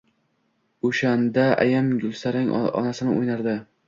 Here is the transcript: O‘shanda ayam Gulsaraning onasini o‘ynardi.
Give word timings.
O‘shanda 0.89 1.43
ayam 1.65 1.91
Gulsaraning 2.05 2.63
onasini 2.81 3.13
o‘ynardi. 3.19 3.55